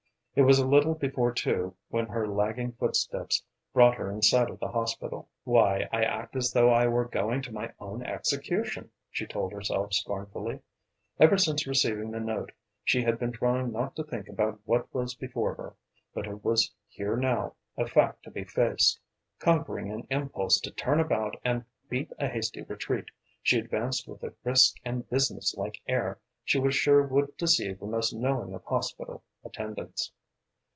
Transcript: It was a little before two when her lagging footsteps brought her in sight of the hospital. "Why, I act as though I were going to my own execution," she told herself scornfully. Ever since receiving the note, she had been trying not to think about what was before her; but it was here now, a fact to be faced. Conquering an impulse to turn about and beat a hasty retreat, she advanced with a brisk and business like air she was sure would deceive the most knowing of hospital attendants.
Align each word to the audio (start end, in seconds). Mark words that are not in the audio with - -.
It 0.33 0.43
was 0.43 0.59
a 0.59 0.65
little 0.65 0.95
before 0.95 1.33
two 1.33 1.75
when 1.89 2.05
her 2.05 2.25
lagging 2.25 2.71
footsteps 2.79 3.43
brought 3.73 3.95
her 3.95 4.09
in 4.09 4.21
sight 4.21 4.49
of 4.49 4.61
the 4.61 4.69
hospital. 4.69 5.27
"Why, 5.43 5.89
I 5.91 6.05
act 6.05 6.37
as 6.37 6.53
though 6.53 6.69
I 6.71 6.87
were 6.87 7.03
going 7.03 7.41
to 7.41 7.51
my 7.51 7.73
own 7.81 8.01
execution," 8.03 8.91
she 9.09 9.27
told 9.27 9.51
herself 9.51 9.91
scornfully. 9.93 10.61
Ever 11.19 11.37
since 11.37 11.67
receiving 11.67 12.11
the 12.11 12.21
note, 12.21 12.53
she 12.81 13.01
had 13.03 13.19
been 13.19 13.33
trying 13.33 13.73
not 13.73 13.93
to 13.97 14.05
think 14.05 14.29
about 14.29 14.61
what 14.63 14.91
was 14.93 15.15
before 15.15 15.53
her; 15.55 15.75
but 16.13 16.25
it 16.25 16.45
was 16.45 16.71
here 16.87 17.17
now, 17.17 17.55
a 17.75 17.85
fact 17.85 18.23
to 18.23 18.31
be 18.31 18.45
faced. 18.45 19.01
Conquering 19.37 19.91
an 19.91 20.07
impulse 20.09 20.61
to 20.61 20.71
turn 20.71 21.01
about 21.01 21.35
and 21.43 21.65
beat 21.89 22.09
a 22.19 22.29
hasty 22.29 22.61
retreat, 22.61 23.09
she 23.43 23.59
advanced 23.59 24.07
with 24.07 24.23
a 24.23 24.31
brisk 24.31 24.75
and 24.85 25.09
business 25.09 25.55
like 25.57 25.81
air 25.89 26.19
she 26.45 26.57
was 26.57 26.73
sure 26.73 27.05
would 27.05 27.35
deceive 27.35 27.81
the 27.81 27.85
most 27.85 28.13
knowing 28.13 28.53
of 28.53 28.63
hospital 28.63 29.23
attendants. 29.43 30.09